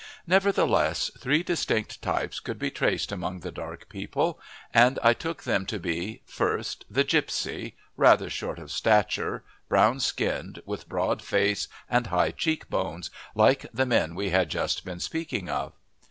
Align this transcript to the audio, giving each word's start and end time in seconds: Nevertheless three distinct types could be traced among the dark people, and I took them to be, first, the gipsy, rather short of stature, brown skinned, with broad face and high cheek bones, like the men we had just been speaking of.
Nevertheless 0.25 1.11
three 1.19 1.43
distinct 1.43 2.01
types 2.01 2.39
could 2.39 2.57
be 2.57 2.71
traced 2.71 3.11
among 3.11 3.41
the 3.41 3.51
dark 3.51 3.87
people, 3.87 4.39
and 4.73 4.97
I 5.03 5.13
took 5.13 5.43
them 5.43 5.63
to 5.67 5.77
be, 5.77 6.23
first, 6.25 6.85
the 6.89 7.03
gipsy, 7.03 7.75
rather 7.95 8.27
short 8.27 8.57
of 8.57 8.71
stature, 8.71 9.43
brown 9.69 9.99
skinned, 9.99 10.63
with 10.65 10.89
broad 10.89 11.21
face 11.21 11.67
and 11.87 12.07
high 12.07 12.31
cheek 12.31 12.67
bones, 12.67 13.11
like 13.35 13.67
the 13.71 13.85
men 13.85 14.15
we 14.15 14.31
had 14.31 14.49
just 14.49 14.83
been 14.83 14.99
speaking 14.99 15.49
of. 15.49 15.73